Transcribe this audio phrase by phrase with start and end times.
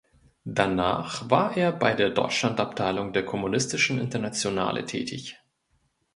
[0.45, 5.37] Danach war er bei der Deutschland-Abteilung der Kommunistischen Internationale tätig.